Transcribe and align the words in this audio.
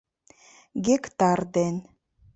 Гектар 0.85 1.39
ден 1.53 1.75